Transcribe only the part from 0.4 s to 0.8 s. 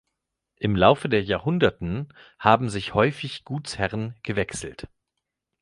Im